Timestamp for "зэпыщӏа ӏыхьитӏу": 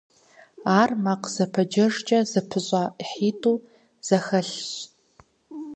2.31-3.55